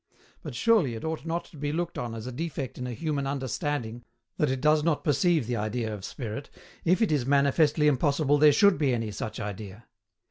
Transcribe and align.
But, 0.41 0.55
surely 0.55 0.95
it 0.95 1.03
ought 1.05 1.27
not 1.27 1.45
to 1.51 1.57
be 1.57 1.71
looked 1.71 1.95
on 1.95 2.15
as 2.15 2.25
a 2.25 2.31
defect 2.31 2.79
in 2.79 2.87
a 2.87 2.91
human 2.93 3.27
understanding 3.27 4.03
that 4.37 4.49
it 4.49 4.59
does 4.59 4.83
not 4.83 5.03
perceive 5.03 5.45
the 5.45 5.57
idea 5.57 5.93
of 5.93 6.03
spirit, 6.03 6.49
if 6.83 7.03
it 7.03 7.11
is 7.11 7.27
manifestly 7.27 7.85
impossible 7.87 8.39
there 8.39 8.51
should 8.51 8.79
be 8.79 8.95
any 8.95 9.11
such 9.11 9.39
idea. 9.39 9.85